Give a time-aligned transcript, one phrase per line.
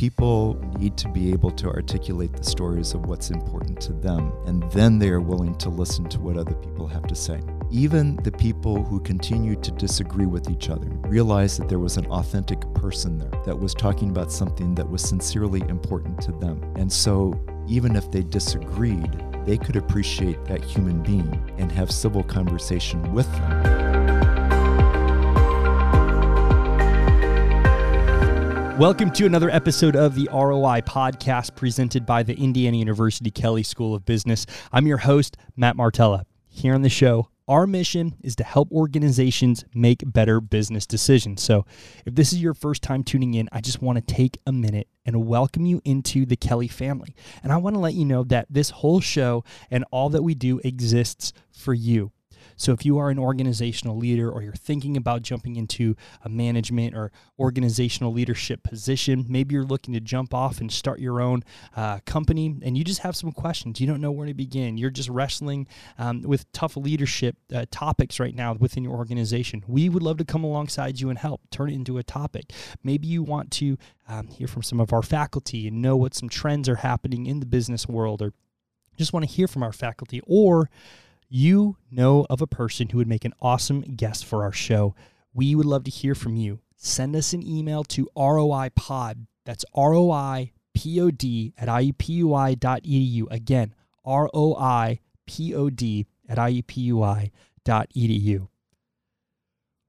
[0.00, 4.62] people need to be able to articulate the stories of what's important to them, and
[4.72, 7.38] then they are willing to listen to what other people have to say.
[7.70, 12.06] Even the people who continued to disagree with each other realized that there was an
[12.06, 16.62] authentic person there that was talking about something that was sincerely important to them.
[16.76, 17.38] And so,
[17.68, 23.30] even if they disagreed, they could appreciate that human being and have civil conversation with
[23.32, 23.89] them.
[28.78, 33.94] Welcome to another episode of the ROI podcast presented by the Indiana University Kelley School
[33.94, 34.46] of Business.
[34.72, 36.24] I'm your host, Matt Martella.
[36.48, 41.42] Here on the show, our mission is to help organizations make better business decisions.
[41.42, 41.66] So,
[42.06, 44.88] if this is your first time tuning in, I just want to take a minute
[45.04, 47.14] and welcome you into the Kelley family.
[47.42, 50.34] And I want to let you know that this whole show and all that we
[50.34, 52.12] do exists for you.
[52.60, 56.94] So if you are an organizational leader or you're thinking about jumping into a management
[56.94, 61.42] or organizational leadership position, maybe you're looking to jump off and start your own
[61.74, 63.80] uh, company and you just have some questions.
[63.80, 64.76] You don't know where to begin.
[64.76, 69.64] You're just wrestling um, with tough leadership uh, topics right now within your organization.
[69.66, 72.52] We would love to come alongside you and help turn it into a topic.
[72.84, 76.28] Maybe you want to um, hear from some of our faculty and know what some
[76.28, 78.34] trends are happening in the business world or
[78.98, 80.68] just want to hear from our faculty or
[81.30, 84.94] you know of a person who would make an awesome guest for our show,
[85.32, 86.60] we would love to hear from you.
[86.76, 89.26] Send us an email to ROIPod.
[89.46, 93.26] That's R-O-I-P-O-D at iupui.edu.
[93.30, 98.48] Again, R-O-I-P-O-D at iupui.edu.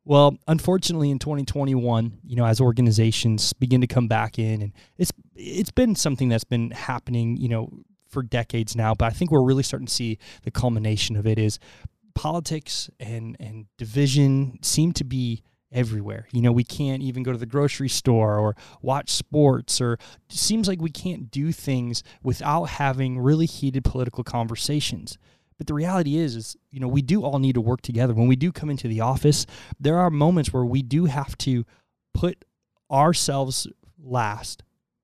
[0.04, 5.12] Well, unfortunately, in 2021, you know, as organizations begin to come back in, and it's
[5.36, 7.72] it's been something that's been happening, you know,
[8.12, 11.40] for decades now, but I think we're really starting to see the culmination of it
[11.40, 11.60] is
[12.14, 16.28] politics and and division seem to be everywhere.
[16.34, 19.98] You know, we can't even go to the grocery store or watch sports or
[20.30, 25.18] seems like we can't do things without having really heated political conversations.
[25.58, 28.14] But the reality is is, you know, we do all need to work together.
[28.14, 29.46] When we do come into the office,
[29.80, 31.66] there are moments where we do have to
[32.14, 32.44] put
[32.92, 33.68] ourselves
[33.98, 34.64] last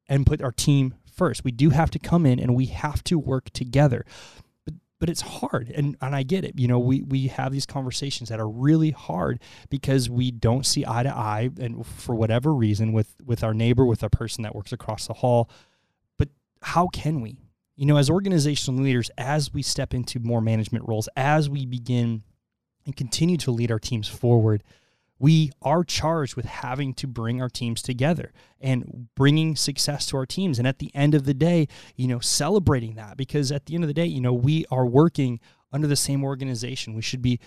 [0.09, 1.43] and put our team first.
[1.43, 4.05] We do have to come in and we have to work together.
[4.65, 6.57] But but it's hard and, and I get it.
[6.57, 9.39] You know, we we have these conversations that are really hard
[9.69, 13.85] because we don't see eye to eye and for whatever reason with with our neighbor,
[13.85, 15.49] with a person that works across the hall.
[16.17, 16.29] But
[16.61, 17.39] how can we?
[17.75, 22.23] You know, as organizational leaders, as we step into more management roles, as we begin
[22.85, 24.63] and continue to lead our teams forward,
[25.19, 30.25] we are charged with having to bring our teams together and bringing success to our
[30.25, 30.59] teams.
[30.59, 33.83] And at the end of the day you know celebrating that because at the end
[33.83, 35.39] of the day you know we are working
[35.71, 36.93] under the same organization.
[36.93, 37.39] We should be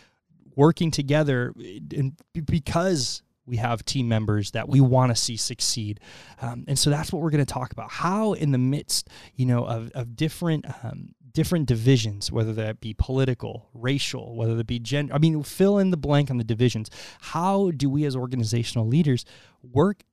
[0.56, 1.54] working together
[1.97, 5.98] and because we have team members that we want to see succeed.
[6.41, 7.91] Um, and so that's what we're going to talk about.
[7.91, 12.95] How in the midst you know of, of different um, different divisions, whether that be
[12.95, 15.15] political, racial, whether that be gender.
[15.15, 16.91] I mean, fill in the blank on the divisions.
[17.21, 19.25] How do we as organizational leaders
[19.63, 20.05] work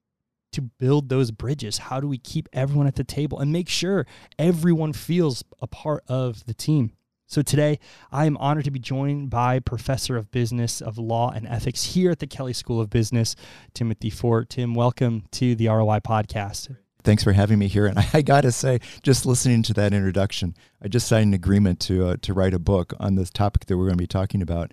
[0.54, 1.78] to build those bridges?
[1.78, 4.06] How do we keep everyone at the table and make sure
[4.40, 6.94] everyone feels a part of the team?
[7.30, 7.80] So today,
[8.10, 12.10] I am honored to be joined by Professor of Business of Law and Ethics here
[12.10, 13.36] at the Kelley School of Business,
[13.74, 14.50] Timothy Fort.
[14.50, 17.86] Tim, welcome to the ROI podcast thanks for having me here.
[17.86, 21.34] And I, I got to say, just listening to that introduction, I just signed an
[21.34, 24.08] agreement to uh, to write a book on this topic that we're going to be
[24.08, 24.72] talking about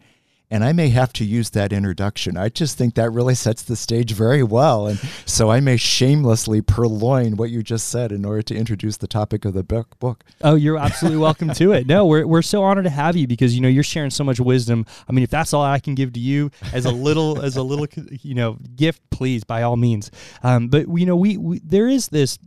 [0.51, 2.37] and I may have to use that introduction.
[2.37, 4.87] I just think that really sets the stage very well.
[4.87, 9.07] And so I may shamelessly purloin what you just said in order to introduce the
[9.07, 9.99] topic of the book.
[9.99, 10.23] book.
[10.43, 11.87] Oh, you're absolutely welcome to it.
[11.87, 14.39] No, we're, we're so honored to have you because, you know, you're sharing so much
[14.39, 14.87] wisdom.
[15.09, 17.63] I mean, if that's all I can give to you as a little, as a
[17.63, 17.87] little,
[18.23, 20.11] you know, gift, please, by all means.
[20.43, 22.39] Um, but, you know, we, we, there is this,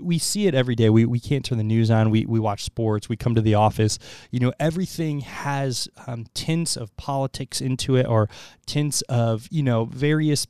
[0.00, 0.90] we see it every day.
[0.90, 2.10] We, we can't turn the news on.
[2.10, 3.08] We, we watch sports.
[3.08, 3.98] We come to the office.
[4.30, 8.28] You know, everything has um, tints of politics into it or
[8.66, 10.46] tints of, you know, various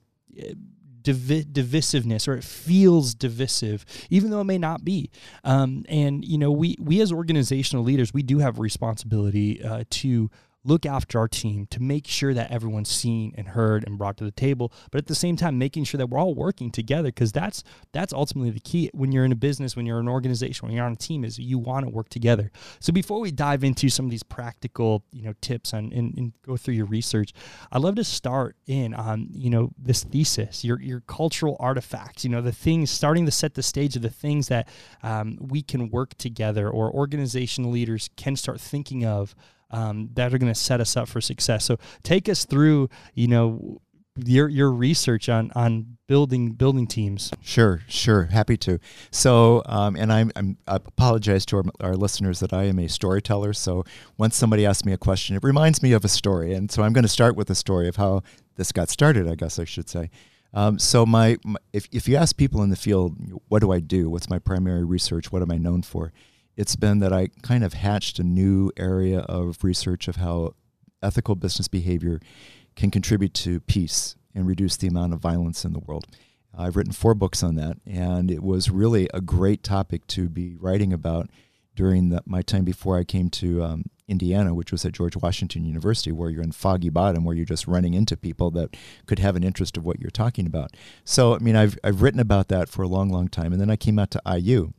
[1.02, 5.10] divi- divisiveness or it feels divisive, even though it may not be.
[5.44, 9.84] Um, and, you know, we, we as organizational leaders, we do have a responsibility uh,
[9.90, 10.30] to
[10.64, 14.24] look after our team to make sure that everyone's seen and heard and brought to
[14.24, 17.32] the table but at the same time making sure that we're all working together because
[17.32, 17.62] that's
[17.92, 20.84] that's ultimately the key when you're in a business when you're an organization when you're
[20.84, 22.50] on a team is you want to work together.
[22.80, 26.32] So before we dive into some of these practical you know tips on and, and
[26.42, 27.32] go through your research
[27.72, 32.30] i'd love to start in on you know this thesis your your cultural artifacts you
[32.30, 34.68] know the things starting to set the stage of the things that
[35.02, 39.34] um, we can work together or organizational leaders can start thinking of
[39.70, 41.64] um, that are going to set us up for success.
[41.64, 43.80] So take us through, you know,
[44.16, 47.30] your your research on on building building teams.
[47.42, 48.78] Sure, sure, happy to.
[49.10, 52.88] So, um, and I'm, I'm I apologize to our, our listeners that I am a
[52.88, 53.52] storyteller.
[53.52, 53.84] So,
[54.18, 56.92] once somebody asks me a question, it reminds me of a story, and so I'm
[56.92, 58.22] going to start with a story of how
[58.56, 59.28] this got started.
[59.28, 60.10] I guess I should say.
[60.52, 63.16] Um, so, my, my if if you ask people in the field,
[63.48, 64.10] what do I do?
[64.10, 65.30] What's my primary research?
[65.30, 66.12] What am I known for?
[66.60, 70.56] It's been that I kind of hatched a new area of research of how
[71.02, 72.20] ethical business behavior
[72.76, 76.04] can contribute to peace and reduce the amount of violence in the world.
[76.54, 80.58] I've written four books on that, and it was really a great topic to be
[80.60, 81.30] writing about
[81.74, 85.64] during the, my time before I came to um, Indiana, which was at George Washington
[85.64, 88.76] University, where you're in foggy bottom, where you're just running into people that
[89.06, 90.76] could have an interest of what you're talking about.
[91.06, 93.50] So, I mean, I've, I've written about that for a long, long time.
[93.50, 94.74] And then I came out to IU,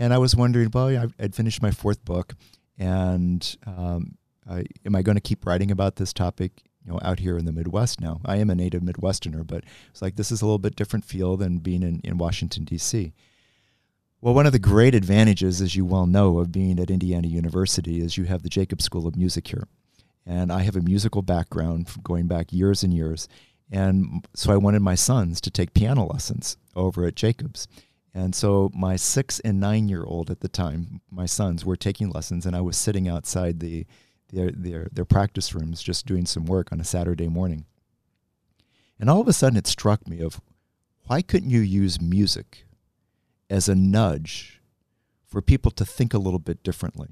[0.00, 2.34] and I was wondering, well, I'd finished my fourth book,
[2.78, 4.16] and um,
[4.50, 7.44] I, am I going to keep writing about this topic you know out here in
[7.44, 8.20] the Midwest now.
[8.24, 11.36] I am a native Midwesterner, but it's like this is a little bit different feel
[11.36, 13.12] than being in, in Washington D.C.
[14.22, 18.00] Well, one of the great advantages, as you well know, of being at Indiana University
[18.00, 19.68] is you have the Jacobs School of Music here,
[20.24, 23.28] and I have a musical background going back years and years,
[23.70, 27.68] and so I wanted my sons to take piano lessons over at Jacobs.
[28.12, 32.10] And so my six and nine year old at the time, my sons were taking
[32.10, 33.86] lessons, and I was sitting outside the
[34.32, 37.64] their, their, their practice rooms just doing some work on a Saturday morning.
[38.98, 40.40] And all of a sudden it struck me of
[41.06, 42.64] why couldn't you use music
[43.48, 44.60] as a nudge
[45.26, 47.08] for people to think a little bit differently?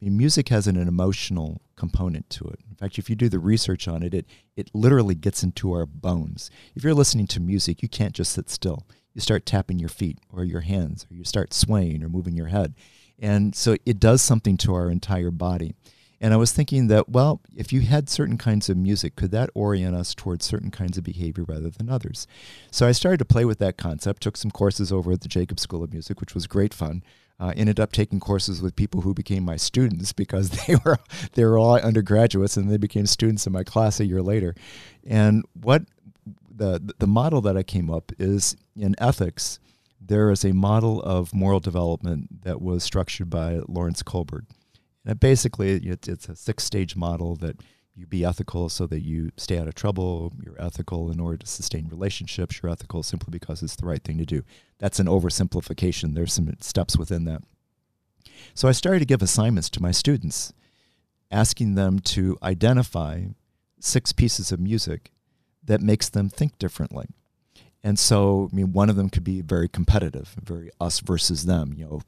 [0.00, 2.60] I mean, music has an, an emotional component to it.
[2.68, 4.26] In fact, if you do the research on it, it,
[4.56, 6.50] it literally gets into our bones.
[6.74, 8.86] If you're listening to music, you can't just sit still.
[9.14, 12.46] You start tapping your feet or your hands, or you start swaying or moving your
[12.46, 12.74] head.
[13.18, 15.74] And so it does something to our entire body.
[16.20, 19.48] And I was thinking that, well, if you had certain kinds of music, could that
[19.54, 22.26] orient us towards certain kinds of behavior rather than others?
[22.70, 25.62] So I started to play with that concept, took some courses over at the Jacobs
[25.62, 27.02] School of Music, which was great fun.
[27.38, 30.98] Uh, ended up taking courses with people who became my students because they were
[31.32, 34.54] they were all undergraduates and they became students in my class a year later.
[35.06, 35.84] And what
[36.60, 39.58] the the model that I came up is in ethics,
[39.98, 44.44] there is a model of moral development that was structured by Lawrence Kohlberg.
[45.06, 47.56] And basically, it's, it's a six stage model that
[47.94, 50.32] you be ethical so that you stay out of trouble.
[50.44, 52.60] You're ethical in order to sustain relationships.
[52.62, 54.42] You're ethical simply because it's the right thing to do.
[54.78, 56.14] That's an oversimplification.
[56.14, 57.42] There's some steps within that.
[58.54, 60.52] So I started to give assignments to my students,
[61.30, 63.24] asking them to identify
[63.80, 65.10] six pieces of music
[65.64, 67.06] that makes them think differently.
[67.82, 71.72] And so, I mean, one of them could be very competitive, very us versus them.
[71.74, 72.02] You know,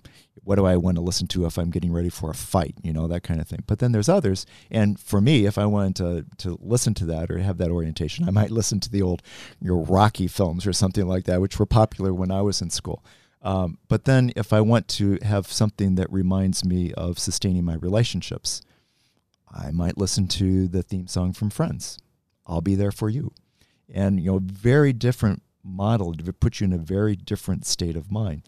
[0.44, 2.75] what do I want to listen to if I'm getting ready for a fight?
[2.82, 3.64] You know, that kind of thing.
[3.66, 7.31] But then there's others, and for me, if I wanted to to listen to that
[7.31, 9.22] or have that orientation, I might listen to the old,
[9.60, 12.69] you know, Rocky films or something like that, which were popular when I was in
[12.69, 13.02] school.
[13.40, 17.75] Um, but then, if I want to have something that reminds me of sustaining my
[17.76, 18.60] relationships,
[19.50, 21.99] I might listen to the theme song from Friends.
[22.46, 23.32] I'll be there for you,
[23.93, 28.11] and you know, very different model to put you in a very different state of
[28.11, 28.43] mind.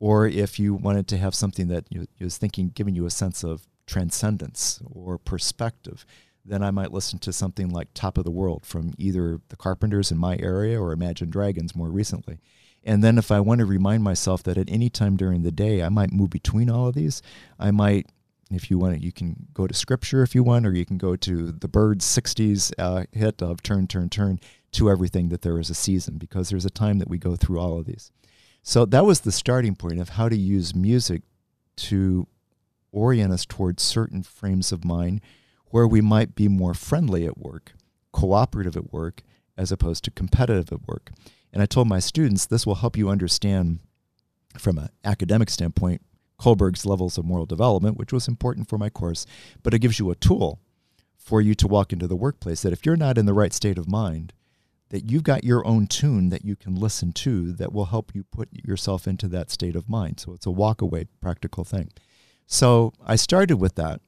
[0.00, 3.42] Or if you wanted to have something that you, was thinking, giving you a sense
[3.42, 6.06] of transcendence or perspective,
[6.44, 10.10] then I might listen to something like Top of the World from either the Carpenters
[10.10, 12.38] in my area or Imagine Dragons more recently.
[12.84, 15.82] And then if I want to remind myself that at any time during the day
[15.82, 17.20] I might move between all of these,
[17.58, 18.06] I might,
[18.50, 21.16] if you want, you can go to scripture if you want, or you can go
[21.16, 24.38] to the Byrds 60s uh, hit of Turn, Turn, Turn
[24.72, 27.58] to everything that there is a season because there's a time that we go through
[27.58, 28.10] all of these.
[28.62, 31.22] So that was the starting point of how to use music
[31.76, 32.26] to
[32.92, 35.20] orient us towards certain frames of mind
[35.66, 37.72] where we might be more friendly at work,
[38.12, 39.22] cooperative at work,
[39.56, 41.10] as opposed to competitive at work.
[41.52, 43.80] And I told my students this will help you understand
[44.58, 46.02] from an academic standpoint
[46.40, 49.26] Kohlberg's levels of moral development, which was important for my course,
[49.62, 50.60] but it gives you a tool
[51.16, 53.76] for you to walk into the workplace that if you're not in the right state
[53.76, 54.32] of mind,
[54.90, 58.24] that you've got your own tune that you can listen to that will help you
[58.24, 60.20] put yourself into that state of mind.
[60.20, 61.90] So it's a walk away practical thing.
[62.46, 64.00] So I started with that,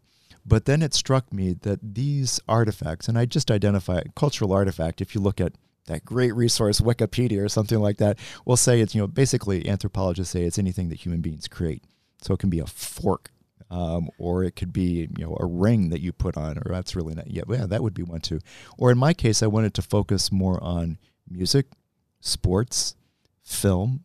[0.47, 5.01] but then it struck me that these artifacts, and I just identify a cultural artifact,
[5.01, 5.53] if you look at
[5.87, 10.33] that great resource, Wikipedia or something like that, will say it's, you know, basically anthropologists
[10.33, 11.85] say it's anything that human beings create.
[12.23, 13.33] So it can be a fork,
[13.71, 16.97] um, or it could be you know a ring that you put on, or that's
[16.97, 18.41] really not yeah, yeah that would be one too.
[18.79, 20.99] Or in my case, I wanted to focus more on
[21.29, 21.67] music,
[22.21, 22.97] sports,
[23.45, 24.05] film,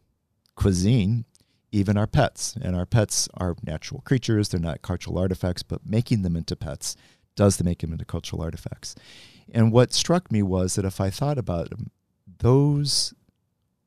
[0.56, 1.26] cuisine,
[1.72, 2.56] even our pets.
[2.62, 6.96] And our pets are natural creatures; they're not cultural artifacts, but making them into pets
[7.36, 8.96] does make them into cultural artifacts.
[9.52, 11.92] And what struck me was that if I thought about them,
[12.40, 13.14] those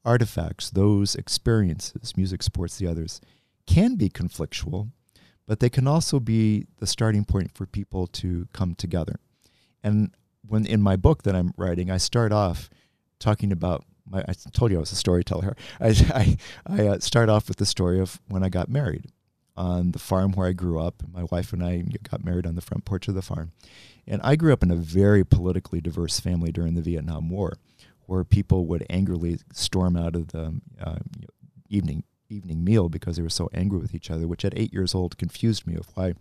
[0.04, 3.20] artifacts, those experiences, music, sports, the others,
[3.66, 4.90] can be conflictual,
[5.48, 9.18] but they can also be the starting point for people to come together.
[9.82, 10.14] And
[10.46, 12.68] when in my book that I'm writing, I start off
[13.18, 15.56] talking about my, I told you I was a storyteller.
[15.80, 16.36] I, I,
[16.66, 19.06] I uh, start off with the story of when I got married
[19.56, 21.02] on the farm where I grew up.
[21.10, 23.52] My wife and I got married on the front porch of the farm.
[24.06, 27.56] And I grew up in a very politically diverse family during the Vietnam War,
[28.06, 30.98] where people would angrily storm out of the uh,
[31.70, 34.94] evening evening meal because they were so angry with each other, which at eight years
[34.94, 36.14] old confused me of why,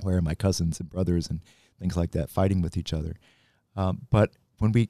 [0.00, 1.40] why are my cousins and brothers and
[1.78, 3.14] things like that fighting with each other.
[3.76, 4.88] Um, but when we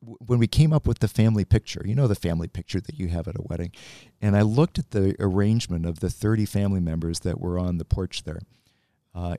[0.00, 3.08] when we came up with the family picture, you know the family picture that you
[3.08, 3.72] have at a wedding,
[4.22, 7.84] and I looked at the arrangement of the 30 family members that were on the
[7.84, 8.38] porch there.
[9.12, 9.36] Uh,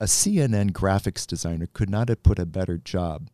[0.00, 3.30] a CNN graphics designer could not have put a better job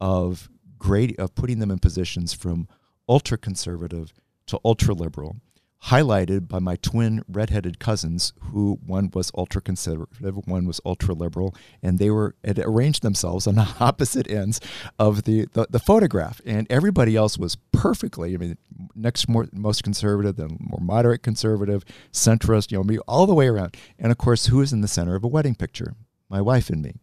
[0.00, 0.48] of
[0.78, 2.68] grade of putting them in positions from
[3.06, 4.14] ultra conservative
[4.46, 5.36] to ultra liberal
[5.84, 11.54] highlighted by my twin redheaded cousins, who one was ultra conservative, one was ultra liberal,
[11.82, 14.60] and they were had arranged themselves on the opposite ends
[14.98, 18.34] of the, the, the photograph, and everybody else was perfectly.
[18.34, 18.58] I mean,
[18.94, 23.48] next more most conservative, then more moderate conservative, centrist, you know, me all the way
[23.48, 25.94] around, and of course, who is in the center of a wedding picture?
[26.28, 26.94] My wife and me,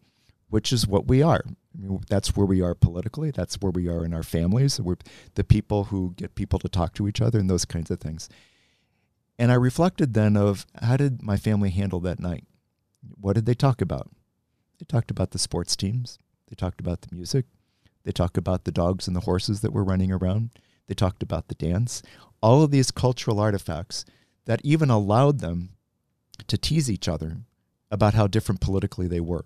[0.50, 1.42] which is what we are.
[1.46, 3.30] I mean, that's where we are politically.
[3.30, 4.80] That's where we are in our families.
[4.80, 4.96] We're
[5.34, 8.28] the people who get people to talk to each other and those kinds of things.
[9.38, 12.44] And I reflected then of how did my family handle that night?
[13.20, 14.10] What did they talk about?
[14.78, 16.18] They talked about the sports teams.
[16.48, 17.46] They talked about the music.
[18.04, 20.50] They talked about the dogs and the horses that were running around.
[20.86, 22.02] They talked about the dance.
[22.40, 24.04] All of these cultural artifacts
[24.44, 25.70] that even allowed them
[26.46, 27.38] to tease each other
[27.90, 29.44] about how different politically they were.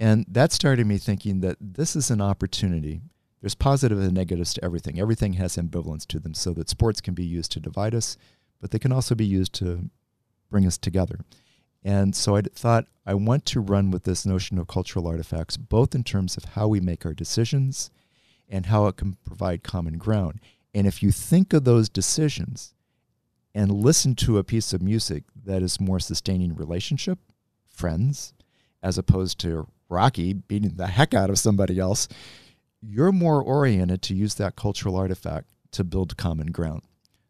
[0.00, 3.00] And that started me thinking that this is an opportunity.
[3.40, 4.98] There's positive and negatives to everything.
[4.98, 8.16] Everything has ambivalence to them, so that sports can be used to divide us,
[8.64, 9.90] but they can also be used to
[10.50, 11.18] bring us together.
[11.82, 15.94] And so I thought I want to run with this notion of cultural artifacts, both
[15.94, 17.90] in terms of how we make our decisions
[18.48, 20.40] and how it can provide common ground.
[20.72, 22.72] And if you think of those decisions
[23.54, 27.18] and listen to a piece of music that is more sustaining relationship,
[27.66, 28.32] friends,
[28.82, 32.08] as opposed to Rocky beating the heck out of somebody else,
[32.80, 36.80] you're more oriented to use that cultural artifact to build common ground.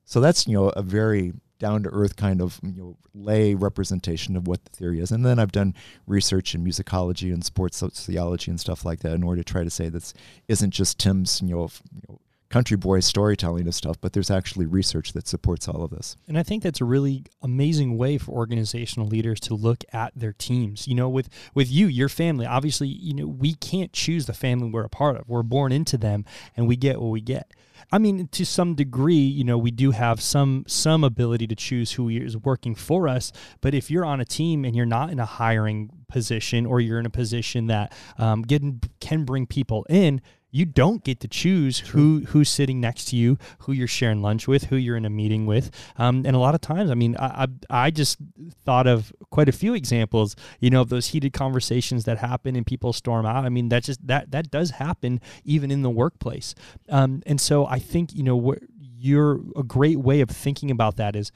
[0.04, 4.37] So that's you know a very down to earth kind of you know, lay representation
[4.37, 5.11] of what the theory is.
[5.11, 5.75] And then I've done
[6.06, 9.70] research in musicology and sports sociology and stuff like that in order to try to
[9.70, 10.12] say this
[10.49, 12.20] isn't just Tim's you know, you know
[12.54, 16.16] country boy storytelling and stuff, but there's actually research that supports all of this.
[16.28, 20.32] And I think that's a really amazing way for organizational leaders to look at their
[20.32, 20.87] teams.
[20.87, 24.70] You know, with with you, your family, obviously, you know, we can't choose the family
[24.70, 25.28] we're a part of.
[25.28, 26.25] We're born into them
[26.56, 27.52] and we get what we get.
[27.90, 31.90] I mean, to some degree, you know, we do have some some ability to choose
[31.90, 33.32] who is working for us.
[33.62, 37.00] But if you're on a team and you're not in a hiring position, or you're
[37.00, 40.20] in a position that um, getting, can bring people in,
[40.54, 44.46] you don't get to choose who who's sitting next to you, who you're sharing lunch
[44.46, 45.68] with, who you're in a meeting with.
[45.99, 48.18] Um, and a lot of times, I mean, I, I, I just
[48.64, 52.64] thought of quite a few examples, you know, of those heated conversations that happen and
[52.64, 53.44] people storm out.
[53.44, 56.54] I mean, that just that that does happen even in the workplace.
[56.88, 61.16] Um, and so I think you know you're a great way of thinking about that
[61.16, 61.32] is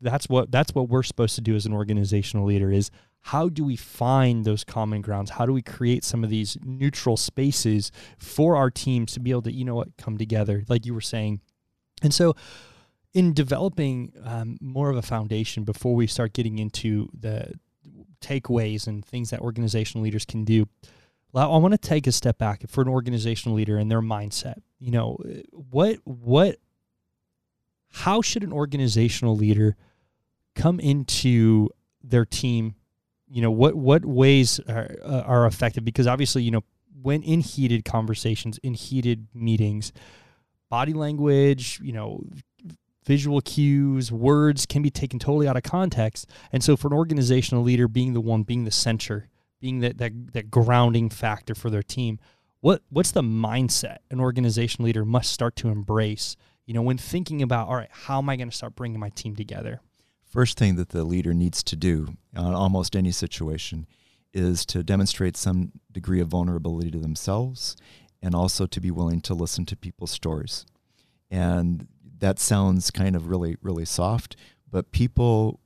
[0.00, 3.64] that's what that's what we're supposed to do as an organizational leader is how do
[3.64, 5.30] we find those common grounds?
[5.30, 9.42] How do we create some of these neutral spaces for our teams to be able
[9.42, 11.40] to, you know what, come together, like you were saying?
[12.02, 12.34] And so,
[13.14, 17.52] in developing um, more of a foundation before we start getting into the
[18.20, 20.66] takeaways and things that organizational leaders can do,
[21.34, 24.60] I want to take a step back for an organizational leader and their mindset.
[24.78, 25.18] You know,
[25.52, 26.56] what, what,
[27.92, 29.76] how should an organizational leader
[30.54, 31.68] come into
[32.02, 32.74] their team
[33.30, 35.84] you know what what ways are, uh, are effective?
[35.84, 36.64] Because obviously you know
[37.00, 39.92] when in heated conversations in heated meetings
[40.68, 42.22] body language you know
[43.04, 46.28] visual cues words can be taken totally out of context.
[46.52, 49.28] And so for an organizational leader being the one being the center
[49.60, 52.18] being that that, that grounding factor for their team
[52.60, 57.42] what what's the mindset an organizational leader must start to embrace you know when thinking
[57.42, 59.80] about all right how am i going to start bringing my team together
[60.28, 63.86] First thing that the leader needs to do on almost any situation
[64.32, 67.76] is to demonstrate some degree of vulnerability to themselves
[68.22, 70.66] and also to be willing to listen to people's stories.
[71.30, 74.36] And that sounds kind of really, really soft,
[74.70, 75.60] but people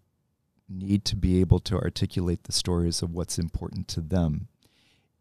[0.69, 4.49] need to be able to articulate the stories of what's important to them.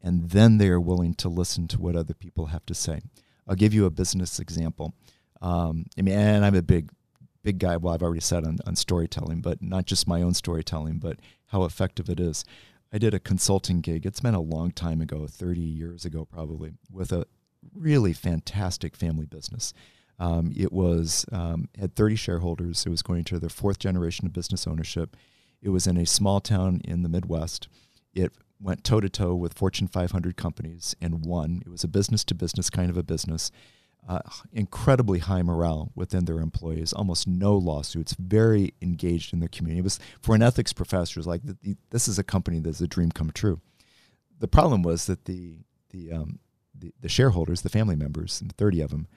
[0.04, 3.02] and then they are willing to listen to what other people have to say.
[3.48, 4.94] I'll give you a business example.
[5.42, 6.92] Um, I mean, and I'm a big,
[7.44, 7.78] big guy.
[7.78, 11.64] Well, I've already said on, on storytelling, but not just my own storytelling, but how
[11.64, 12.44] effective it is.
[12.94, 14.06] I did a consulting gig.
[14.06, 17.26] It's been a long time ago, 30 years ago probably, with a
[17.74, 19.74] really fantastic family business.
[20.20, 22.86] Um, it was um, had 30 shareholders.
[22.86, 25.16] It was going to their fourth generation of business ownership.
[25.62, 27.68] It was in a small town in the Midwest.
[28.14, 31.64] It went toe to toe with Fortune 500 companies and won.
[31.66, 33.52] It was a business to business kind of a business.
[34.08, 34.20] Uh,
[34.52, 39.80] incredibly high morale within their employees, almost no lawsuits, very engaged in their community.
[39.80, 41.42] It was for an ethics professor, it like
[41.92, 43.62] this is a company that's a dream come true.
[44.40, 45.58] The problem was that the
[45.92, 46.40] the um,
[46.78, 49.08] the, the shareholders, the family members, 30 of them,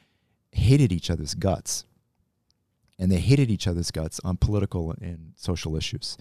[0.53, 1.87] hated each other's guts,
[2.99, 6.19] and they hated each other's guts on political and social issues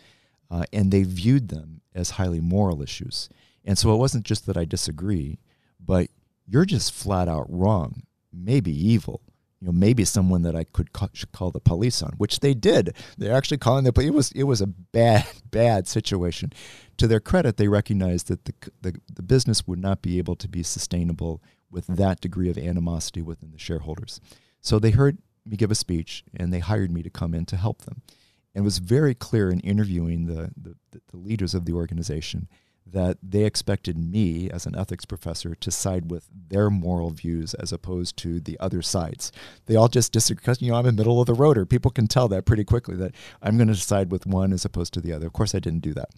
[0.53, 3.27] uh, and they viewed them as highly moral issues.
[3.65, 5.39] And so it wasn't just that I disagree,
[5.79, 6.12] but
[6.46, 9.21] you're just flat out wrong, maybe evil.
[9.59, 12.97] You know, maybe someone that I could call, call the police on, which they did.
[13.17, 14.09] They're actually calling the police.
[14.09, 16.51] It was it was a bad bad situation.
[16.97, 20.49] To their credit, they recognized that the, the the business would not be able to
[20.49, 24.19] be sustainable with that degree of animosity within the shareholders.
[24.59, 27.57] So they heard me give a speech, and they hired me to come in to
[27.57, 28.01] help them
[28.55, 30.75] and was very clear in interviewing the, the,
[31.11, 32.47] the, leaders of the organization
[32.85, 37.71] that they expected me as an ethics professor to side with their moral views as
[37.71, 39.31] opposed to the other sides.
[39.65, 41.65] They all just disagree because you know I'm in the middle of the rotor.
[41.65, 44.93] People can tell that pretty quickly that I'm going to side with one as opposed
[44.93, 45.27] to the other.
[45.27, 46.09] Of course, I didn't do that.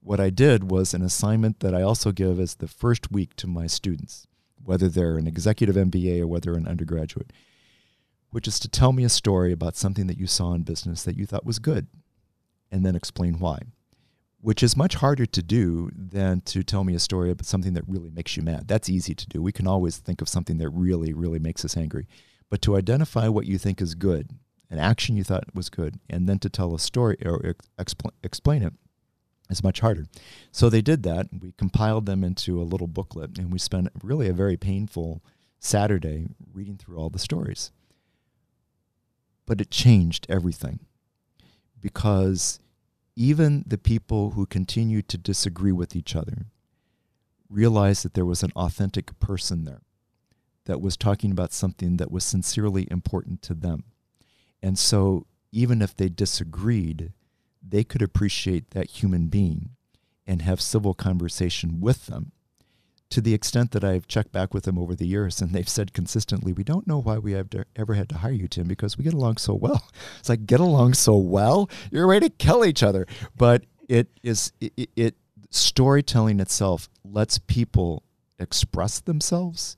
[0.00, 3.46] What I did was an assignment that I also give as the first week to
[3.46, 4.26] my students,
[4.62, 7.32] whether they're an executive MBA or whether an undergraduate
[8.34, 11.16] which is to tell me a story about something that you saw in business that
[11.16, 11.86] you thought was good
[12.68, 13.60] and then explain why,
[14.44, 17.88] which is much harder to do than to tell me a story about something that
[17.88, 18.68] really makes you mad.
[18.68, 19.40] That's easy to do.
[19.40, 22.06] We can always think of something that really, really makes us angry.
[22.50, 24.32] But to identify what you think is good,
[24.68, 28.62] an action you thought was good, and then to tell a story or expl- explain
[28.62, 28.74] it
[29.48, 30.04] is much harder.
[30.52, 31.28] So they did that.
[31.40, 35.22] We compiled them into a little booklet, and we spent really a very painful
[35.58, 37.72] Saturday reading through all the stories.
[39.46, 40.80] But it changed everything
[41.80, 42.60] because
[43.16, 46.46] even the people who continued to disagree with each other
[47.48, 49.82] realized that there was an authentic person there
[50.64, 53.84] that was talking about something that was sincerely important to them.
[54.62, 57.12] And so, even if they disagreed,
[57.62, 59.70] they could appreciate that human being
[60.26, 62.32] and have civil conversation with them
[63.14, 65.92] to the extent that I've checked back with them over the years, and they've said
[65.92, 68.98] consistently, "We don't know why we have to, ever had to hire you, Tim, because
[68.98, 72.64] we get along so well." It's like get along so well, you're ready to kill
[72.64, 73.06] each other.
[73.36, 75.14] But it is it, it
[75.50, 78.02] storytelling itself lets people
[78.40, 79.76] express themselves.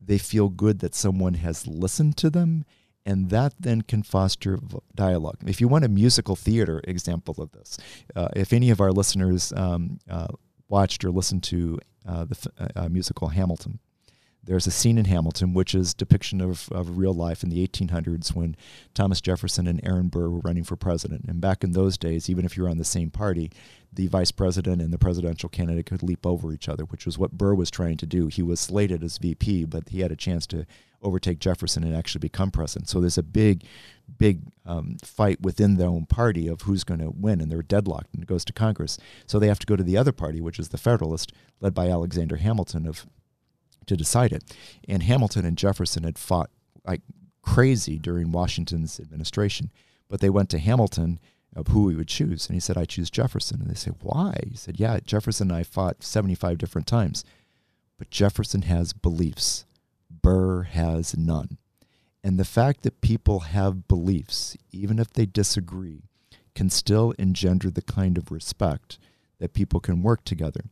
[0.00, 2.64] They feel good that someone has listened to them,
[3.04, 4.58] and that then can foster
[4.94, 5.36] dialogue.
[5.46, 7.76] If you want a musical theater example of this,
[8.16, 10.28] uh, if any of our listeners um, uh,
[10.68, 13.78] watched or listened to uh, the uh, uh, musical Hamilton.
[14.42, 18.34] There's a scene in Hamilton which is depiction of, of real life in the 1800s
[18.34, 18.56] when
[18.94, 21.26] Thomas Jefferson and Aaron Burr were running for president.
[21.28, 23.50] And back in those days, even if you were on the same party,
[23.92, 27.32] the vice president and the presidential candidate could leap over each other, which was what
[27.32, 28.28] Burr was trying to do.
[28.28, 30.64] He was slated as VP, but he had a chance to
[31.02, 32.88] overtake Jefferson and actually become president.
[32.88, 33.64] So there's a big,
[34.16, 38.14] big um, fight within their own party of who's going to win, and they're deadlocked,
[38.14, 38.98] and it goes to Congress.
[39.26, 41.88] So they have to go to the other party, which is the Federalist, led by
[41.88, 43.06] Alexander Hamilton, of
[43.86, 44.44] to decide it.
[44.86, 46.50] And Hamilton and Jefferson had fought
[46.86, 47.02] like
[47.42, 49.70] crazy during Washington's administration,
[50.08, 51.18] but they went to Hamilton
[51.56, 54.38] of who he would choose, and he said, "I choose Jefferson." And they said, "Why?"
[54.48, 57.24] He said, "Yeah, Jefferson and I fought 75 different times,
[57.96, 59.64] but Jefferson has beliefs."
[60.10, 61.58] Burr has none.
[62.28, 66.02] And the fact that people have beliefs, even if they disagree,
[66.54, 68.98] can still engender the kind of respect
[69.38, 70.64] that people can work together.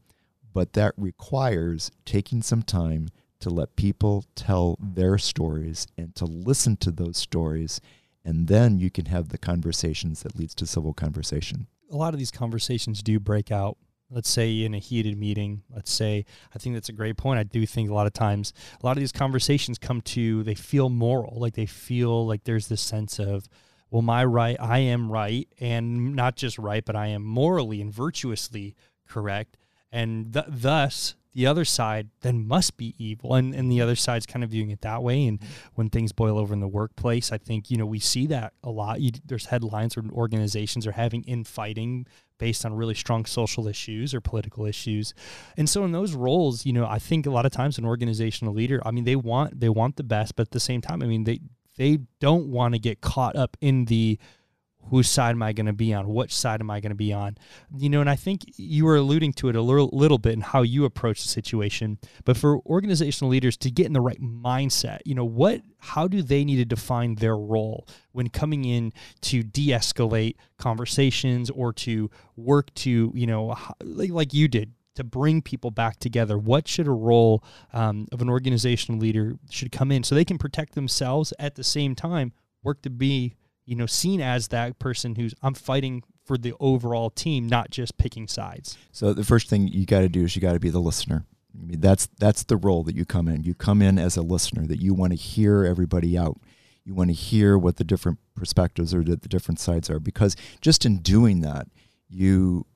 [0.52, 3.08] But that requires taking some time
[3.40, 7.80] to let people tell their stories and to listen to those stories.
[8.22, 11.68] And then you can have the conversations that leads to civil conversation.
[11.90, 13.78] A lot of these conversations do break out
[14.10, 16.24] let's say in a heated meeting let's say.
[16.54, 17.38] I think that's a great point.
[17.38, 20.54] I do think a lot of times a lot of these conversations come to they
[20.54, 23.48] feel moral like they feel like there's this sense of
[23.90, 24.56] well my right?
[24.60, 28.74] I am right and not just right but i am morally and virtuously
[29.08, 29.56] correct.
[29.92, 34.25] And th- thus the other side then must be evil and, and the other side's
[34.25, 35.27] kind of viewing it that way.
[35.27, 35.68] And mm-hmm.
[35.75, 38.70] when things boil over in the workplace i think you know we see that a
[38.70, 39.01] lot.
[39.01, 42.07] You, there's headlines where organizations are having infighting
[42.38, 45.14] based on really strong social issues or political issues.
[45.57, 48.55] And so in those roles you know i think a lot of times an organizational
[48.55, 51.07] leader i mean they want they want the best but at the same time i
[51.07, 51.40] mean they
[51.77, 54.18] they don't want to get caught up in the
[54.90, 56.12] whose side am I going to be on?
[56.12, 57.37] Which side am I going to be on?
[57.77, 60.40] You know, and I think you were alluding to it a little, little bit in
[60.40, 61.99] how you approach the situation.
[62.25, 66.22] But for organizational leaders to get in the right mindset, you know, what, how do
[66.22, 72.72] they need to define their role when coming in to de-escalate conversations or to work
[72.75, 76.92] to, you know, like, like you did, to bring people back together what should a
[76.92, 81.55] role um, of an organizational leader should come in so they can protect themselves at
[81.55, 83.35] the same time work to be
[83.66, 87.98] you know, seen as that person who's I'm fighting for the overall team, not just
[87.98, 88.79] picking sides.
[88.92, 91.26] So the first thing you got to do is you got to be the listener.
[91.55, 93.42] I mean, that's that's the role that you come in.
[93.42, 96.40] You come in as a listener that you want to hear everybody out.
[96.85, 100.37] You want to hear what the different perspectives or the, the different sides are because
[100.61, 101.66] just in doing that,
[102.09, 102.66] you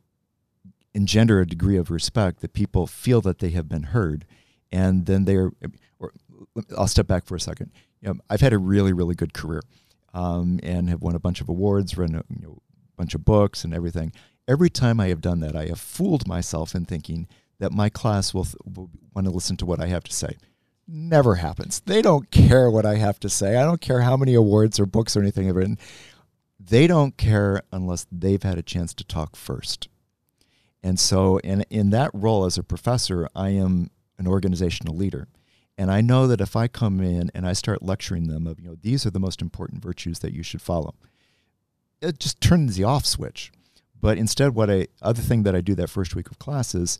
[0.92, 4.26] engender a degree of respect that people feel that they have been heard
[4.72, 5.52] and then they're
[6.00, 6.12] or
[6.76, 7.70] I'll step back for a second.
[8.00, 9.62] You know, I've had a really really good career
[10.12, 12.58] um, and have won a bunch of awards, written a you know,
[12.96, 14.12] bunch of books and everything.
[14.48, 18.34] Every time I have done that, I have fooled myself in thinking that my class
[18.34, 20.36] will, th- will want to listen to what I have to say.
[20.88, 21.80] Never happens.
[21.80, 23.56] They don't care what I have to say.
[23.56, 25.78] I don't care how many awards or books or anything I've written.
[26.58, 29.88] They don't care unless they've had a chance to talk first.
[30.82, 35.28] And so, in, in that role as a professor, I am an organizational leader.
[35.80, 38.68] And I know that if I come in and I start lecturing them of, you
[38.68, 40.94] know, these are the most important virtues that you should follow,
[42.02, 43.50] it just turns the off switch.
[43.98, 46.98] But instead, what I other thing that I do that first week of class is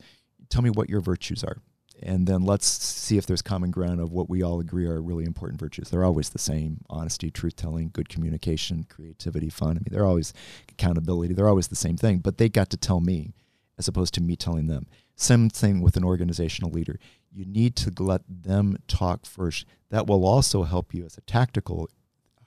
[0.49, 1.57] tell me what your virtues are.
[2.01, 5.25] And then let's see if there's common ground of what we all agree are really
[5.25, 5.91] important virtues.
[5.91, 9.77] They're always the same honesty, truth telling, good communication, creativity, fun.
[9.77, 10.33] I mean, they're always
[10.69, 11.35] accountability.
[11.35, 13.35] They're always the same thing, but they got to tell me
[13.77, 14.87] as opposed to me telling them.
[15.21, 16.99] Same thing with an organizational leader
[17.31, 19.65] you need to let them talk first.
[19.89, 21.89] That will also help you as a tactical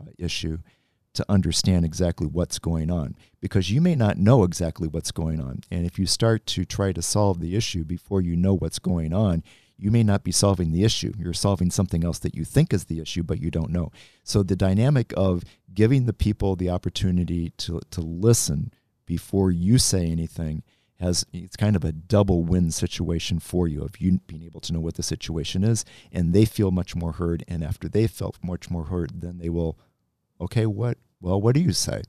[0.00, 0.58] uh, issue
[1.14, 5.60] to understand exactly what's going on because you may not know exactly what's going on.
[5.70, 9.12] And if you start to try to solve the issue before you know what's going
[9.12, 9.44] on,
[9.76, 11.12] you may not be solving the issue.
[11.16, 13.92] You're solving something else that you think is the issue, but you don't know.
[14.24, 18.72] So the dynamic of giving the people the opportunity to, to listen
[19.06, 20.62] before you say anything
[21.00, 24.72] has it's kind of a double win situation for you of you being able to
[24.72, 28.38] know what the situation is and they feel much more heard and after they felt
[28.42, 29.78] much more heard then they will
[30.40, 32.02] okay what well what do you say?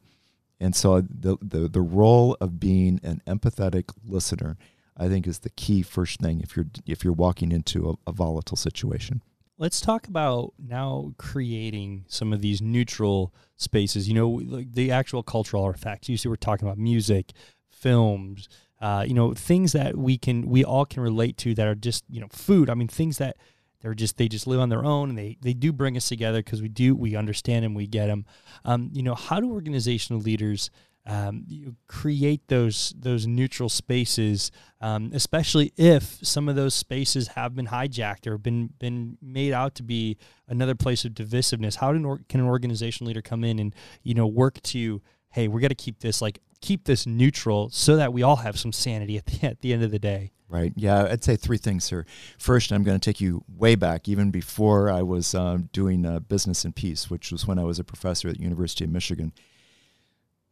[0.59, 4.57] And so the the, the role of being an empathetic listener
[4.97, 8.13] i think is the key first thing if you're if you're walking into a, a
[8.13, 9.21] volatile situation.
[9.57, 14.07] Let's talk about now creating some of these neutral spaces.
[14.07, 16.07] You know like the actual cultural artifacts.
[16.07, 17.31] You see we're talking about music
[17.69, 18.47] films
[18.81, 22.03] uh, you know, things that we can we all can relate to that are just
[22.09, 22.69] you know food.
[22.69, 23.37] I mean, things that
[23.81, 26.39] they're just they just live on their own and they they do bring us together
[26.39, 28.25] because we do we understand them, we get them.
[28.63, 30.69] Um, you know, how do organizational leaders
[31.07, 31.45] um,
[31.87, 38.25] create those those neutral spaces, um, especially if some of those spaces have been hijacked
[38.25, 41.75] or been been made out to be another place of divisiveness.
[41.75, 45.01] How can an organizational leader come in and you know work to
[45.35, 48.57] hey, we're going to keep this like keep this neutral so that we all have
[48.57, 50.31] some sanity at the, at the end of the day.
[50.47, 50.73] Right.
[50.75, 52.05] Yeah, I'd say three things here.
[52.37, 56.19] First, I'm going to take you way back, even before I was um, doing uh,
[56.19, 59.33] business and peace, which was when I was a professor at the University of Michigan.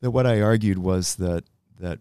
[0.02, 1.44] That what I argued was that
[1.80, 2.00] that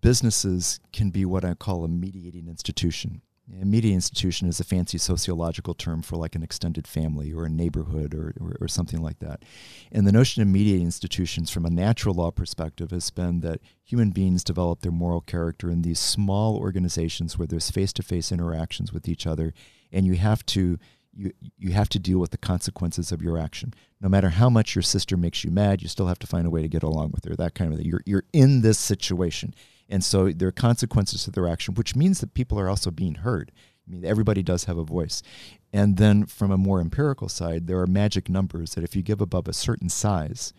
[0.00, 3.22] businesses can be what I call a mediating institution.
[3.48, 8.12] Mediating institution is a fancy sociological term for like an extended family or a neighborhood
[8.12, 9.44] or, or, or, something like that.
[9.92, 14.10] And the notion of mediating institutions from a natural law perspective has been that human
[14.10, 18.92] beings develop their moral character in these small organizations where there's face to face interactions
[18.92, 19.54] with each other
[19.92, 20.78] and you have to
[21.16, 23.72] you, you have to deal with the consequences of your action.
[24.00, 26.50] No matter how much your sister makes you mad, you still have to find a
[26.50, 27.34] way to get along with her.
[27.34, 27.88] That kind of thing.
[27.88, 29.54] You're, you're in this situation
[29.88, 33.16] and so there are consequences to their action, which means that people are also being
[33.16, 33.52] heard.
[33.86, 35.22] I mean, everybody does have a voice.
[35.72, 39.20] And then from a more empirical side, there are magic numbers that if you give
[39.20, 40.52] above a certain size,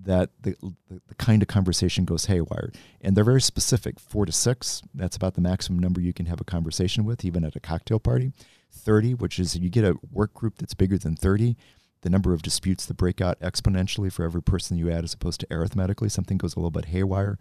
[0.00, 0.54] that the,
[0.88, 2.70] the, the, kind of conversation goes haywire.
[3.00, 3.98] And they're very specific.
[3.98, 7.44] Four to six, that's about the maximum number you can have a conversation with, even
[7.44, 8.32] at a cocktail party.
[8.70, 11.56] 30, which is you get a work group that's bigger than 30,
[12.02, 15.40] the number of disputes that break out exponentially for every person you add as opposed
[15.40, 16.08] to arithmetically.
[16.08, 17.38] Something goes a little bit haywire.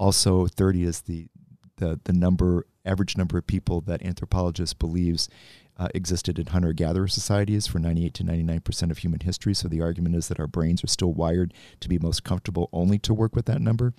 [0.00, 1.28] Also, 30 is the,
[1.76, 5.28] the, the number average number of people that anthropologists believes
[5.76, 9.52] uh, existed in hunter-gatherer societies for 98 to 99 percent of human history.
[9.52, 12.98] So the argument is that our brains are still wired to be most comfortable only
[13.00, 13.92] to work with that number.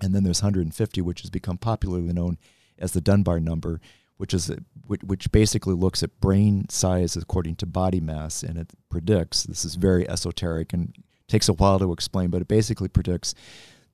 [0.00, 2.38] And then there's 150, which has become popularly known
[2.78, 3.82] as the Dunbar number,
[4.16, 4.50] which is
[4.86, 9.42] which which basically looks at brain size according to body mass, and it predicts.
[9.42, 10.94] This is very esoteric and
[11.26, 13.34] takes a while to explain, but it basically predicts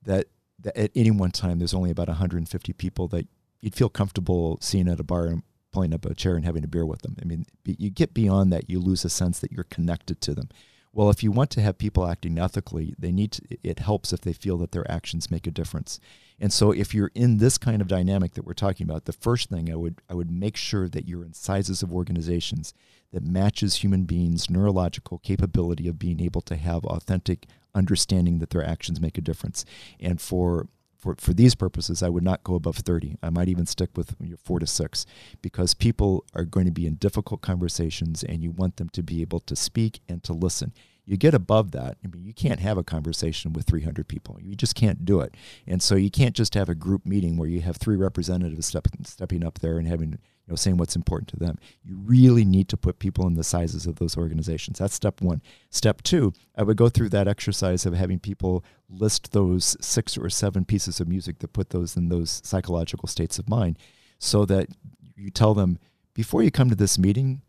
[0.05, 0.27] that
[0.75, 3.27] at any one time there's only about 150 people that
[3.61, 6.67] you'd feel comfortable seeing at a bar and pulling up a chair and having a
[6.67, 7.17] beer with them.
[7.21, 10.49] I mean, you get beyond that, you lose a sense that you're connected to them.
[10.93, 14.21] Well, if you want to have people acting ethically, they need to, it helps if
[14.21, 15.99] they feel that their actions make a difference.
[16.39, 19.49] And so if you're in this kind of dynamic that we're talking about, the first
[19.49, 22.73] thing I would I would make sure that you're in sizes of organizations
[23.11, 27.45] that matches human beings' neurological capability of being able to have authentic
[27.75, 29.65] understanding that their actions make a difference.
[29.99, 30.67] And for
[31.05, 33.17] for, for these purposes, I would not go above 30.
[33.21, 35.05] I might even stick with four to six
[35.39, 39.21] because people are going to be in difficult conversations and you want them to be
[39.21, 40.73] able to speak and to listen.
[41.05, 44.39] You get above that, I mean, you can't have a conversation with 300 people.
[44.41, 45.35] You just can't do it.
[45.67, 48.87] And so you can't just have a group meeting where you have three representatives step,
[49.03, 51.57] stepping up there and having you know, saying what's important to them.
[51.83, 54.77] You really need to put people in the sizes of those organizations.
[54.77, 55.41] That's step one.
[55.71, 60.29] Step two, I would go through that exercise of having people list those six or
[60.29, 63.79] seven pieces of music that put those in those psychological states of mind
[64.19, 64.67] so that
[65.15, 65.79] you tell them
[66.13, 67.41] before you come to this meeting,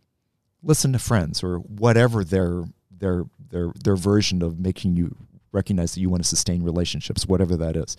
[0.62, 5.14] listen to friends or whatever their their their their version of making you
[5.52, 7.96] recognize that you want to sustain relationships, whatever that is,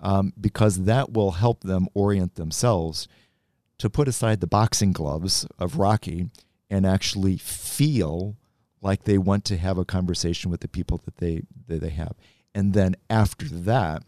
[0.00, 3.08] um, because that will help them orient themselves
[3.80, 6.28] to put aside the boxing gloves of Rocky
[6.68, 8.36] and actually feel
[8.82, 12.14] like they want to have a conversation with the people that they that they have.
[12.54, 14.02] And then after that,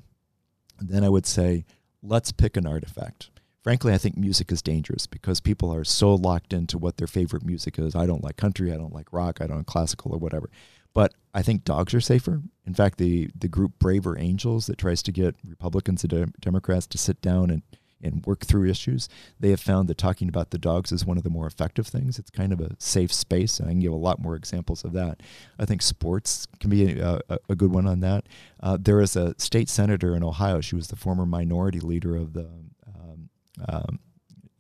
[0.79, 1.65] then I would say,
[2.03, 3.31] let's pick an artifact.
[3.63, 7.45] Frankly, I think music is dangerous because people are so locked into what their favorite
[7.45, 7.95] music is.
[7.97, 10.51] I don't like country, I don't like rock, I don't like classical or whatever.
[10.93, 12.43] But I think dogs are safer.
[12.67, 16.99] In fact, the the group Braver Angels that tries to get Republicans and Democrats to
[16.99, 17.63] sit down and
[18.03, 19.09] and work through issues.
[19.39, 22.19] They have found that talking about the dogs is one of the more effective things.
[22.19, 25.23] It's kind of a safe space, I can give a lot more examples of that.
[25.59, 28.27] I think sports can be a, a, a good one on that.
[28.61, 30.61] Uh, there is a state senator in Ohio.
[30.61, 32.49] She was the former minority leader of the
[32.87, 33.29] um,
[33.69, 33.99] um,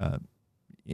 [0.01, 0.19] uh,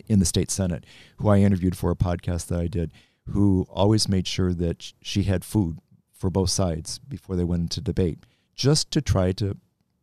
[0.07, 0.85] in the state senate,
[1.17, 2.93] who I interviewed for a podcast that I did,
[3.29, 5.79] who always made sure that she had food
[6.13, 8.19] for both sides before they went into debate,
[8.55, 9.57] just to try to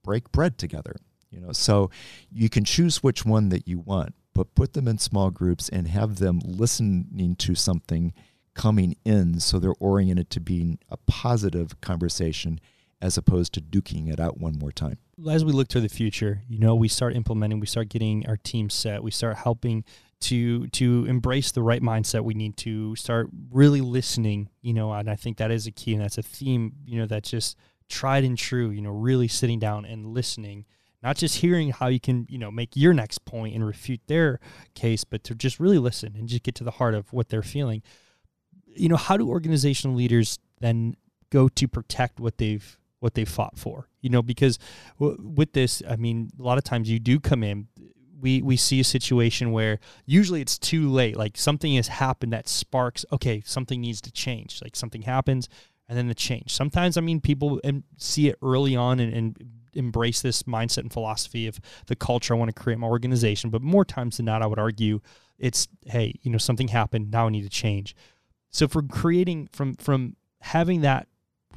[0.04, 0.96] break bread together
[1.36, 1.52] you know?
[1.52, 1.92] So
[2.32, 5.88] you can choose which one that you want but put them in small groups and
[5.88, 8.14] have them listening to something
[8.54, 12.60] coming in so they're oriented to being a positive conversation
[13.02, 14.98] as opposed to duking it out one more time.
[15.30, 18.38] As we look to the future you know we start implementing we start getting our
[18.38, 19.84] team set we start helping
[20.22, 25.10] to to embrace the right mindset we need to start really listening you know and
[25.10, 27.58] i think that is a key and that's a theme you know that's just
[27.90, 30.66] tried and true you know really sitting down and listening
[31.06, 34.40] not just hearing how you can you know make your next point and refute their
[34.74, 37.44] case but to just really listen and just get to the heart of what they're
[37.44, 37.84] feeling.
[38.66, 40.96] You know how do organizational leaders then
[41.30, 43.88] go to protect what they've what they've fought for?
[44.02, 44.58] You know because
[45.00, 47.68] w- with this i mean a lot of times you do come in
[48.20, 52.48] we we see a situation where usually it's too late like something has happened that
[52.48, 55.50] sparks okay something needs to change like something happens
[55.88, 56.52] and then the change.
[56.52, 57.62] Sometimes i mean people
[57.98, 59.38] see it early on and, and
[59.76, 63.50] embrace this mindset and philosophy of the culture I want to create my organization.
[63.50, 65.02] But more times than not, I would argue
[65.38, 67.12] it's hey, you know, something happened.
[67.12, 67.96] Now I need to change.
[68.50, 71.08] So from creating from from having that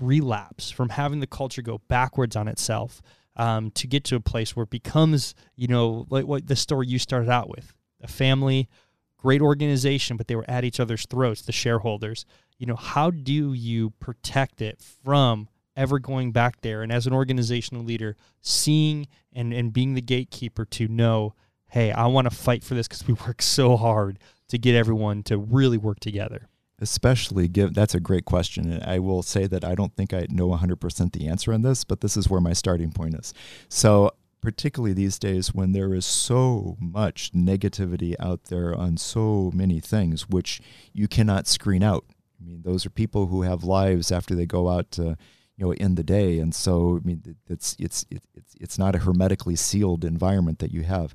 [0.01, 3.03] relapse, from having the culture go backwards on itself,
[3.37, 6.87] um, to get to a place where it becomes, you know, like what the story
[6.89, 8.69] you started out with, a family,
[9.17, 12.25] great organization, but they were at each other's throats, the shareholders.
[12.59, 17.13] You know, how do you protect it from ever going back there and as an
[17.13, 21.35] organizational leader seeing and, and being the gatekeeper to know
[21.69, 25.23] hey i want to fight for this because we work so hard to get everyone
[25.25, 26.49] to really work together.
[26.81, 30.27] Especially give that's a great question and i will say that i don't think i
[30.31, 33.35] know 100% the answer on this but this is where my starting point is.
[33.69, 39.81] So particularly these days when there is so much negativity out there on so many
[39.81, 40.61] things which
[40.93, 42.05] you cannot screen out.
[42.41, 45.17] I mean those are people who have lives after they go out to
[45.59, 46.39] you know in the day.
[46.39, 50.85] And so i mean it's it's it's it's not a hermetically sealed environment that you
[50.85, 51.15] have.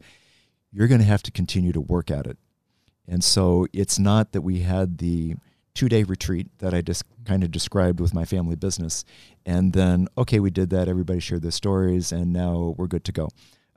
[0.71, 2.37] You're going to have to continue to work at it.
[3.07, 5.35] And so it's not that we had the
[5.73, 9.03] two day retreat that i just kind of described with my family business
[9.43, 13.11] and then okay we did that everybody shared their stories and now we're good to
[13.11, 13.27] go.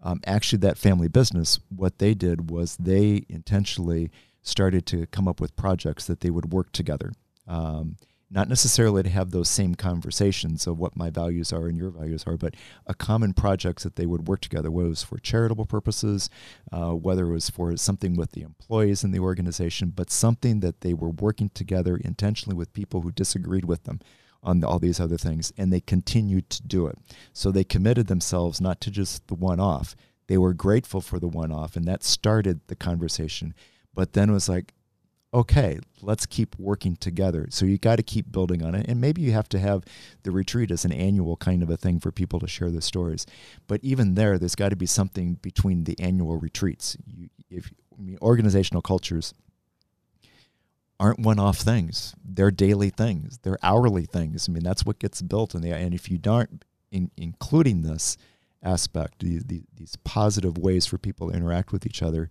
[0.02, 4.10] Um, actually, that family business, what they did was they intentionally
[4.42, 7.12] started to come up with projects that they would work together.
[7.48, 7.96] Um,
[8.28, 12.24] not necessarily to have those same conversations of what my values are and your values
[12.26, 12.54] are, but
[12.86, 16.28] a common projects that they would work together, whether it was for charitable purposes,
[16.72, 20.80] uh, whether it was for something with the employees in the organization, but something that
[20.80, 24.00] they were working together intentionally with people who disagreed with them
[24.42, 26.98] on all these other things, and they continued to do it.
[27.32, 29.94] So they committed themselves not to just the one off.
[30.26, 33.54] They were grateful for the one off, and that started the conversation.
[33.94, 34.72] But then it was like,
[35.36, 37.46] okay, let's keep working together.
[37.50, 38.86] So you got to keep building on it.
[38.88, 39.84] And maybe you have to have
[40.22, 43.26] the retreat as an annual kind of a thing for people to share their stories.
[43.66, 46.96] But even there, there's got to be something between the annual retreats.
[47.06, 49.34] You, if I mean, organizational cultures
[50.98, 54.48] aren't one-off things; they're daily things, they're hourly things.
[54.48, 55.62] I mean, that's what gets built in.
[55.64, 58.16] And if you aren't in, including this
[58.62, 62.30] aspect, these positive ways for people to interact with each other,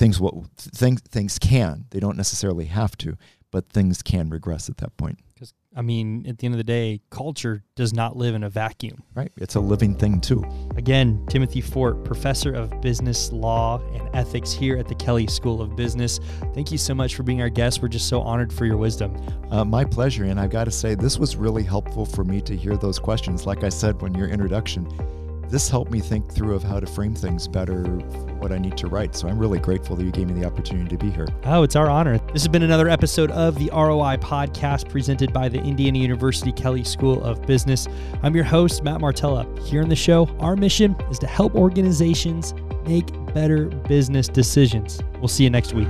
[0.00, 3.18] things will things things can they don't necessarily have to
[3.50, 5.18] but things can regress at that point.
[5.34, 8.48] Because i mean at the end of the day culture does not live in a
[8.48, 9.02] vacuum.
[9.14, 10.42] Right it's a living thing too.
[10.76, 15.76] Again timothy fort professor of business law and ethics here at the kelley school of
[15.76, 16.18] business.
[16.54, 17.82] Thank you so much for being our guest.
[17.82, 19.14] We're just so honored for your wisdom.
[19.50, 22.56] Uh, my pleasure and i've got to say this was really helpful for me to
[22.56, 23.44] hear those questions.
[23.44, 24.88] Like i said when your introduction
[25.50, 27.82] this helped me think through of how to frame things better
[28.38, 29.14] what I need to write.
[29.14, 31.26] So I'm really grateful that you gave me the opportunity to be here.
[31.44, 32.18] Oh, it's our honor.
[32.32, 36.84] This has been another episode of the ROI podcast presented by the Indiana University Kelley
[36.84, 37.88] School of Business.
[38.22, 39.46] I'm your host, Matt Martella.
[39.62, 42.54] Here on the show, our mission is to help organizations
[42.86, 45.00] make better business decisions.
[45.18, 45.88] We'll see you next week.